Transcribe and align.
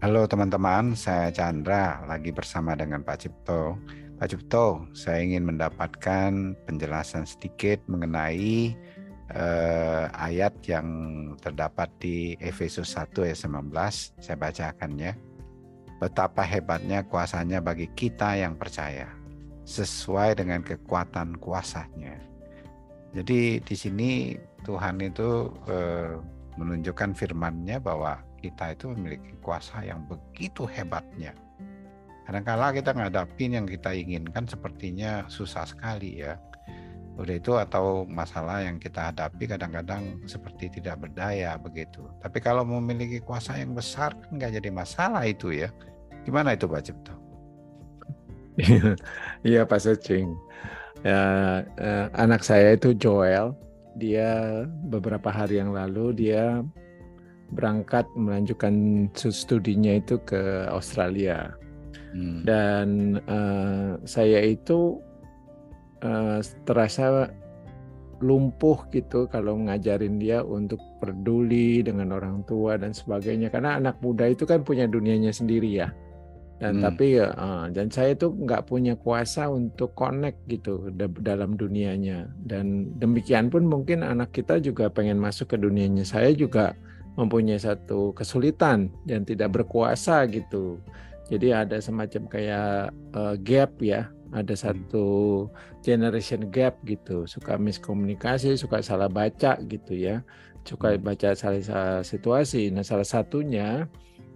Halo 0.00 0.24
teman-teman, 0.24 0.96
saya 0.96 1.28
Chandra 1.28 2.00
lagi 2.08 2.32
bersama 2.32 2.72
dengan 2.72 3.04
Pak 3.04 3.20
Cipto. 3.20 3.76
Pak 4.16 4.32
Cipto, 4.32 4.88
saya 4.96 5.20
ingin 5.20 5.44
mendapatkan 5.44 6.56
penjelasan 6.64 7.28
sedikit 7.28 7.84
mengenai 7.84 8.72
eh, 9.28 10.04
ayat 10.08 10.56
yang 10.64 10.88
terdapat 11.36 11.92
di 12.00 12.32
Efesus 12.40 12.96
1 12.96 13.12
ayat 13.28 13.44
19. 13.44 14.24
Saya 14.24 14.40
bacakan 14.40 14.96
ya. 14.96 15.12
Betapa 16.00 16.48
hebatnya 16.48 17.04
kuasanya 17.04 17.60
bagi 17.60 17.84
kita 17.92 18.40
yang 18.40 18.56
percaya, 18.56 19.04
sesuai 19.68 20.32
dengan 20.32 20.64
kekuatan 20.64 21.36
kuasanya. 21.36 22.16
Jadi 23.12 23.60
di 23.60 23.76
sini 23.76 24.32
Tuhan 24.64 24.96
itu 25.04 25.52
eh, 25.68 26.39
menunjukkan 26.60 27.16
firman-Nya 27.16 27.80
bahwa 27.80 28.20
kita 28.36 28.76
itu 28.76 28.92
memiliki 28.92 29.32
kuasa 29.40 29.80
yang 29.80 30.04
begitu 30.04 30.68
hebatnya. 30.68 31.32
Kadang-kala 32.28 32.76
kita 32.76 32.92
ngadapin 32.92 33.56
yang 33.56 33.66
kita 33.66 33.96
inginkan 33.96 34.44
sepertinya 34.44 35.24
susah 35.26 35.64
sekali 35.64 36.20
ya. 36.20 36.36
Udah 37.18 37.34
itu 37.36 37.52
atau 37.58 38.04
masalah 38.06 38.62
yang 38.62 38.76
kita 38.78 39.10
hadapi 39.10 39.50
kadang-kadang 39.50 40.20
seperti 40.28 40.80
tidak 40.80 41.00
berdaya 41.02 41.56
begitu. 41.58 42.06
Tapi 42.22 42.38
kalau 42.38 42.62
memiliki 42.62 43.18
kuasa 43.24 43.56
yang 43.58 43.74
besar 43.74 44.14
kan 44.14 44.38
nggak 44.38 44.60
jadi 44.60 44.70
masalah 44.70 45.26
itu 45.26 45.50
ya. 45.50 45.72
Gimana 46.22 46.54
itu 46.54 46.68
Pak 46.68 46.84
Cipto? 46.84 47.14
Iya 49.46 49.64
Pak 49.64 49.80
Secing. 49.80 50.36
Ya, 51.00 51.20
eh, 51.80 52.06
anak 52.12 52.44
saya 52.44 52.76
itu 52.76 52.92
Joel. 52.92 53.56
Dia 53.98 54.62
beberapa 54.86 55.30
hari 55.30 55.58
yang 55.58 55.74
lalu 55.74 56.14
dia 56.14 56.62
berangkat 57.50 58.06
melanjutkan 58.14 59.06
studinya 59.14 59.98
itu 59.98 60.18
ke 60.22 60.70
Australia. 60.70 61.54
Hmm. 62.14 62.42
Dan 62.46 63.18
uh, 63.26 63.98
saya 64.06 64.42
itu 64.46 64.98
uh, 66.02 66.38
terasa 66.66 67.30
lumpuh 68.20 68.84
gitu 68.92 69.24
kalau 69.32 69.56
ngajarin 69.56 70.20
dia 70.20 70.44
untuk 70.44 70.78
peduli 71.00 71.80
dengan 71.80 72.12
orang 72.12 72.44
tua 72.44 72.76
dan 72.76 72.92
sebagainya 72.92 73.48
karena 73.48 73.80
anak 73.80 73.96
muda 74.04 74.28
itu 74.28 74.44
kan 74.44 74.60
punya 74.60 74.84
dunianya 74.84 75.32
sendiri 75.32 75.80
ya 75.80 75.88
dan 76.60 76.78
hmm. 76.78 76.82
tapi 76.84 77.06
uh, 77.16 77.66
dan 77.72 77.88
saya 77.88 78.12
itu 78.12 78.28
nggak 78.30 78.68
punya 78.68 78.92
kuasa 78.94 79.48
untuk 79.48 79.96
connect 79.96 80.44
gitu 80.46 80.92
dalam 81.24 81.56
dunianya 81.56 82.28
dan 82.44 82.92
demikian 83.00 83.48
pun 83.48 83.64
mungkin 83.64 84.04
anak 84.04 84.36
kita 84.36 84.60
juga 84.60 84.92
pengen 84.92 85.16
masuk 85.16 85.52
ke 85.52 85.56
dunianya 85.56 86.04
saya 86.04 86.36
juga 86.36 86.76
mempunyai 87.18 87.58
satu 87.58 88.14
kesulitan 88.14 88.88
dan 89.04 89.26
tidak 89.26 89.52
berkuasa 89.52 90.24
gitu. 90.30 90.78
Jadi 91.30 91.54
ada 91.54 91.78
semacam 91.78 92.26
kayak 92.26 92.90
uh, 93.14 93.34
gap 93.38 93.78
ya, 93.78 94.10
ada 94.34 94.54
hmm. 94.54 94.62
satu 94.66 95.06
generation 95.84 96.50
gap 96.50 96.80
gitu, 96.82 97.28
suka 97.28 97.54
miskomunikasi, 97.54 98.58
suka 98.58 98.82
salah 98.82 99.06
baca 99.06 99.60
gitu 99.68 99.94
ya, 99.94 100.26
suka 100.66 100.98
hmm. 100.98 101.06
baca 101.06 101.30
salah, 101.38 101.62
salah 101.62 102.02
situasi. 102.02 102.74
Nah 102.74 102.82
salah 102.82 103.06
satunya 103.06 103.86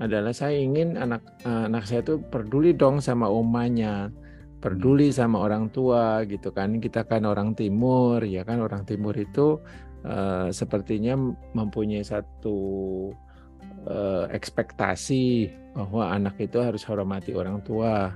adalah 0.00 0.32
saya 0.32 0.56
ingin 0.56 0.96
anak 0.96 1.20
uh, 1.44 1.68
anak 1.68 1.84
saya 1.84 2.00
itu 2.00 2.20
peduli 2.32 2.72
dong 2.72 3.02
sama 3.02 3.28
omanya, 3.28 4.08
peduli 4.62 5.12
hmm. 5.12 5.16
sama 5.16 5.44
orang 5.44 5.68
tua 5.68 6.24
gitu 6.24 6.54
kan. 6.54 6.80
Kita 6.80 7.04
kan 7.04 7.28
orang 7.28 7.52
timur 7.52 8.22
ya 8.24 8.46
kan 8.46 8.62
orang 8.62 8.86
timur 8.88 9.12
itu 9.12 9.60
uh, 10.06 10.48
sepertinya 10.48 11.18
mempunyai 11.52 12.04
satu 12.06 12.58
uh, 13.86 14.24
ekspektasi 14.30 15.50
bahwa 15.72 16.12
anak 16.12 16.36
itu 16.40 16.60
harus 16.60 16.84
hormati 16.84 17.32
orang 17.32 17.64
tua 17.64 18.12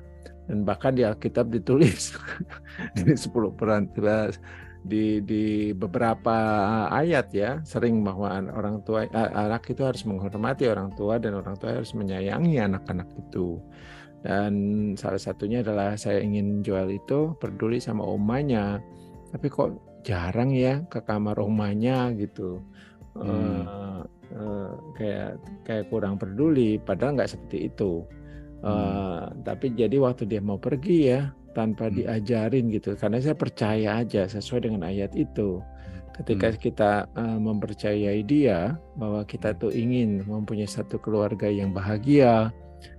dan 0.47 0.63
bahkan 0.63 0.95
di 0.95 1.03
Alkitab 1.03 1.51
ditulis 1.51 2.15
di 2.97 3.15
10 3.15 3.59
peran 3.59 3.91
di 4.87 5.19
di 5.27 5.75
beberapa 5.75 6.39
ayat 6.95 7.27
ya 7.35 7.59
sering 7.67 8.07
bahwa 8.07 8.39
orang 8.55 8.87
tua 8.87 9.05
anak 9.13 9.67
itu 9.67 9.83
harus 9.83 10.07
menghormati 10.07 10.71
orang 10.71 10.95
tua 10.95 11.19
dan 11.19 11.35
orang 11.35 11.59
tua 11.59 11.83
harus 11.83 11.91
menyayangi 11.93 12.63
anak-anak 12.63 13.11
itu 13.19 13.59
dan 14.23 14.53
salah 14.95 15.19
satunya 15.19 15.63
adalah 15.67 15.99
saya 15.99 16.23
ingin 16.23 16.63
jual 16.63 16.87
itu 16.91 17.35
peduli 17.43 17.83
sama 17.83 18.07
omanya 18.07 18.79
tapi 19.35 19.51
kok 19.51 19.75
jarang 20.07 20.55
ya 20.55 20.87
ke 20.87 21.03
kamar 21.03 21.35
rumahnya 21.35 22.15
gitu 22.15 22.63
hmm. 23.19 23.67
uh, 23.67 24.03
uh, 24.39 24.71
kayak 24.95 25.43
kayak 25.67 25.91
kurang 25.91 26.15
peduli 26.15 26.79
padahal 26.79 27.19
nggak 27.19 27.35
seperti 27.35 27.71
itu 27.75 28.07
uh, 28.63 28.71
hmm. 29.27 29.43
tapi 29.43 29.75
jadi 29.75 29.99
waktu 29.99 30.31
dia 30.31 30.39
mau 30.39 30.63
pergi 30.63 30.99
ya 31.11 31.21
tanpa 31.57 31.89
hmm. 31.89 32.05
diajarin 32.05 32.69
gitu 32.69 32.93
karena 33.01 33.17
saya 33.25 33.33
percaya 33.33 34.05
aja 34.05 34.29
sesuai 34.29 34.69
dengan 34.69 34.85
ayat 34.85 35.17
itu 35.17 35.65
ketika 36.21 36.53
hmm. 36.53 36.59
kita 36.61 36.93
uh, 37.17 37.39
mempercayai 37.41 38.21
dia 38.29 38.77
bahwa 39.01 39.25
kita 39.25 39.57
tuh 39.57 39.73
ingin 39.73 40.21
mempunyai 40.29 40.69
satu 40.69 41.01
keluarga 41.01 41.49
yang 41.49 41.73
bahagia 41.73 42.53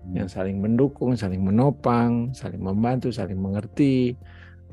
hmm. 0.10 0.18
yang 0.18 0.26
saling 0.26 0.58
mendukung 0.58 1.14
saling 1.14 1.46
menopang 1.46 2.34
saling 2.34 2.62
membantu 2.62 3.14
saling 3.14 3.38
mengerti 3.38 4.18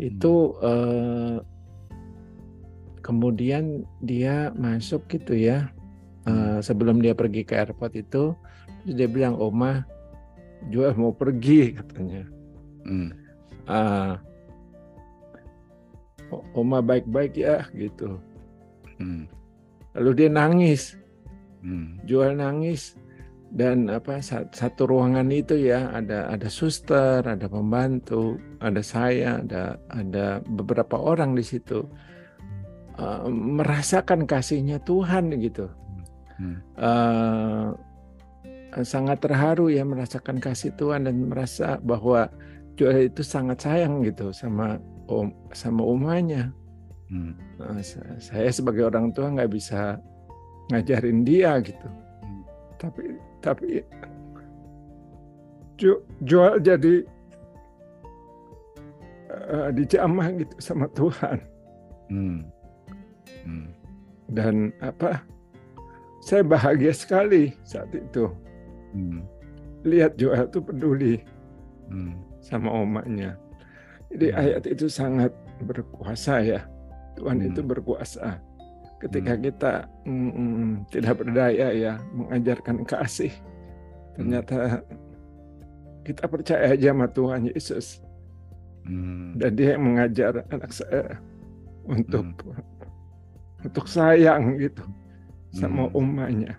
itu 0.00 0.56
uh, 0.64 1.44
kemudian 3.04 3.84
dia 4.00 4.48
masuk 4.56 5.04
gitu 5.12 5.36
ya 5.36 5.68
uh, 6.24 6.64
sebelum 6.64 7.04
dia 7.04 7.12
pergi 7.12 7.44
ke 7.44 7.52
airport 7.52 7.92
itu 7.92 8.32
dia 8.88 9.08
bilang 9.08 9.36
oma 9.36 9.84
juga 10.72 10.96
mau 10.96 11.12
pergi 11.12 11.72
katanya 11.78 12.24
hmm. 12.88 13.23
Uh, 13.70 14.16
oma 16.54 16.82
baik-baik 16.82 17.38
ya 17.38 17.66
gitu 17.76 18.18
hmm. 18.98 19.28
lalu 19.98 20.10
dia 20.24 20.28
nangis 20.30 20.98
hmm. 21.62 22.02
jual 22.08 22.34
nangis 22.34 22.98
dan 23.54 23.86
apa 23.86 24.18
satu 24.50 24.90
ruangan 24.90 25.30
itu 25.30 25.54
ya 25.54 25.86
ada 25.94 26.26
ada 26.26 26.50
suster 26.50 27.22
ada 27.22 27.46
pembantu 27.46 28.34
ada 28.58 28.82
saya 28.82 29.38
ada 29.38 29.78
ada 29.94 30.42
beberapa 30.42 30.98
orang 30.98 31.38
di 31.38 31.46
situ 31.46 31.86
uh, 32.98 33.26
merasakan 33.30 34.26
kasihnya 34.26 34.82
Tuhan 34.82 35.34
gitu. 35.38 35.70
Hmm. 36.34 36.58
Uh, 36.74 37.68
sangat 38.82 39.22
terharu 39.22 39.70
ya 39.70 39.86
merasakan 39.86 40.42
kasih 40.42 40.74
Tuhan 40.74 41.06
dan 41.06 41.30
merasa 41.30 41.78
bahwa 41.78 42.26
Joel 42.74 43.06
itu 43.06 43.22
sangat 43.22 43.62
sayang 43.62 44.02
gitu 44.02 44.34
sama 44.34 44.82
om 45.06 45.30
sama 45.54 45.82
umanya. 45.86 46.50
Hmm. 47.06 47.38
Uh, 47.62 47.78
saya 48.18 48.50
sebagai 48.50 48.90
orang 48.90 49.14
tua 49.14 49.30
nggak 49.30 49.52
bisa 49.54 50.00
ngajarin 50.74 51.22
dia 51.22 51.62
gitu. 51.62 51.86
Hmm. 52.24 52.42
Tapi 52.80 53.04
tapi 53.38 53.68
Joel 56.26 56.58
jadi 56.58 57.06
uh, 59.30 59.68
dijamah 59.70 60.34
gitu 60.34 60.54
sama 60.58 60.90
Tuhan. 60.98 61.38
Hmm. 62.10 62.38
Hmm. 63.46 63.68
Dan 64.34 64.74
apa? 64.82 65.22
Saya 66.24 66.40
bahagia 66.40 66.90
sekali 66.90 67.52
saat 67.62 67.92
itu. 67.94 68.32
Hmm. 68.96 69.22
Lihat 69.84 70.16
Joel 70.16 70.48
itu 70.48 70.58
peduli 70.64 71.14
hmm. 71.92 72.33
Sama 72.44 72.68
omanya. 72.68 73.34
Jadi 74.12 74.30
hmm. 74.30 74.38
ayat 74.38 74.62
itu 74.68 74.86
sangat 74.86 75.32
berkuasa 75.64 76.44
ya. 76.44 76.60
Tuhan 77.16 77.40
hmm. 77.40 77.48
itu 77.50 77.60
berkuasa. 77.64 78.38
Ketika 79.00 79.36
hmm. 79.36 79.42
kita 79.44 79.72
mm, 80.08 80.32
mm, 80.32 80.70
tidak 80.88 81.14
berdaya 81.20 81.68
ya 81.76 81.92
mengajarkan 82.14 82.88
kasih, 82.88 83.32
ternyata 84.16 84.80
kita 86.08 86.24
percaya 86.24 86.72
aja 86.72 86.92
sama 86.92 87.06
Tuhan 87.10 87.48
Yesus. 87.52 88.00
Hmm. 88.84 89.36
Dan 89.40 89.50
dia 89.56 89.76
yang 89.76 89.84
mengajar 89.88 90.44
anak 90.52 90.72
saya 90.72 91.20
untuk 91.88 92.24
hmm 92.44 92.74
untuk 93.64 93.88
sayang 93.88 94.60
gitu 94.60 94.84
sama 95.56 95.88
hmm. 95.88 95.96
umanya. 95.96 96.52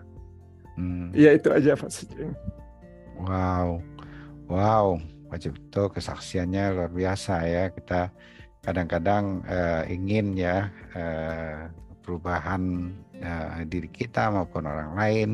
Hmm. 0.76 1.08
Ya 1.14 1.32
itu 1.32 1.48
aja 1.48 1.78
Pak 1.78 1.88
Sejeng. 1.88 2.34
Wow, 3.16 3.80
wow, 4.50 5.00
Pak 5.36 5.44
Cipto 5.44 5.92
kesaksiannya 5.92 6.72
luar 6.72 6.88
biasa 6.88 7.44
ya. 7.44 7.68
Kita 7.68 8.08
kadang-kadang 8.64 9.44
uh, 9.44 9.84
ingin 9.84 10.32
ya 10.32 10.72
uh, 10.96 11.68
perubahan 12.00 12.88
uh, 13.20 13.60
diri 13.68 13.92
kita 13.92 14.32
maupun 14.32 14.64
orang 14.64 14.96
lain. 14.96 15.30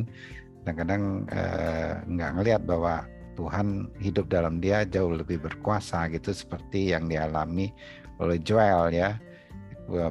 Kadang-kadang 0.58 1.30
uh, 1.30 2.02
nggak 2.02 2.30
ngelihat 2.34 2.62
bahwa 2.66 3.06
Tuhan 3.38 3.94
hidup 4.02 4.26
dalam 4.26 4.58
dia 4.58 4.82
jauh 4.82 5.14
lebih 5.14 5.38
berkuasa 5.38 6.10
gitu 6.10 6.34
seperti 6.34 6.98
yang 6.98 7.06
dialami 7.06 7.70
oleh 8.18 8.42
Joel 8.42 8.90
ya 8.90 9.14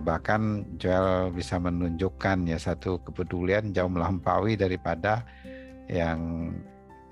bahkan 0.03 0.67
Joel 0.79 1.35
bisa 1.35 1.59
menunjukkan 1.59 2.47
ya 2.47 2.59
satu 2.59 2.99
kepedulian 3.03 3.75
jauh 3.75 3.91
melampaui 3.91 4.55
daripada 4.55 5.23
yang 5.87 6.51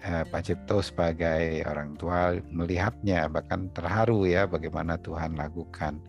eh, 0.04 0.24
Pak 0.28 0.42
Cipto 0.46 0.80
sebagai 0.84 1.64
orang 1.68 1.96
tua 2.00 2.36
melihatnya 2.52 3.28
bahkan 3.28 3.72
terharu 3.72 4.28
ya 4.28 4.46
bagaimana 4.46 5.00
Tuhan 5.00 5.36
lakukan. 5.36 6.00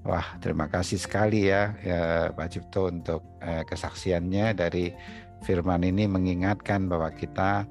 Wah 0.00 0.40
terima 0.40 0.64
kasih 0.64 0.96
sekali 0.96 1.52
ya, 1.52 1.76
ya 1.84 2.32
Pak 2.32 2.48
Cipto 2.48 2.88
untuk 2.88 3.22
eh, 3.44 3.62
kesaksiannya 3.68 4.56
dari 4.56 4.90
firman 5.44 5.84
ini 5.84 6.08
mengingatkan 6.08 6.88
bahwa 6.88 7.12
kita 7.12 7.68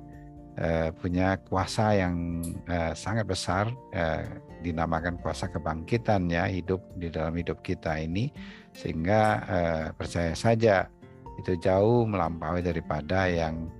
eh, 0.59 0.89
punya 0.93 1.41
kuasa 1.41 1.97
yang 1.97 2.43
eh, 2.69 2.93
sangat 2.93 3.25
besar 3.25 3.71
eh, 3.93 4.25
dinamakan 4.59 5.17
kuasa 5.23 5.47
kebangkitan 5.47 6.27
ya 6.27 6.45
hidup 6.45 6.83
di 6.99 7.07
dalam 7.07 7.33
hidup 7.33 7.63
kita 7.63 7.95
ini 7.97 8.29
sehingga 8.75 9.21
eh, 9.47 9.85
percaya 9.95 10.35
saja 10.35 10.85
itu 11.39 11.55
jauh 11.55 12.03
melampaui 12.03 12.59
daripada 12.59 13.31
yang 13.31 13.71
eh, 13.71 13.78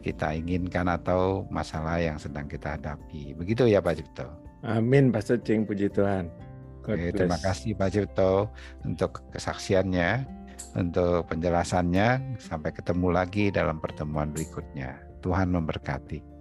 kita 0.00 0.32
inginkan 0.32 0.88
atau 0.88 1.44
masalah 1.52 2.00
yang 2.00 2.16
sedang 2.16 2.48
kita 2.48 2.80
hadapi. 2.80 3.36
Begitu 3.36 3.68
ya 3.68 3.84
Pak 3.84 4.00
Cipto. 4.00 4.26
Amin 4.64 5.12
Pastor 5.12 5.36
Cing, 5.44 5.68
puji 5.68 5.92
Tuhan. 5.92 6.32
Oke, 6.84 7.12
terima 7.12 7.36
kasih 7.40 7.76
Pak 7.76 7.92
Cipto 7.92 8.48
untuk 8.84 9.24
kesaksiannya, 9.32 10.24
untuk 10.76 11.28
penjelasannya. 11.28 12.40
Sampai 12.40 12.72
ketemu 12.72 13.08
lagi 13.12 13.48
dalam 13.52 13.80
pertemuan 13.80 14.32
berikutnya. 14.32 15.00
Tuhan 15.20 15.52
memberkati. 15.52 16.33